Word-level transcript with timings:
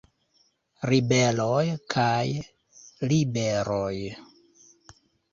Ribeloj 0.91 1.65
kaj 1.93 2.23
Liberoj. 3.11 3.93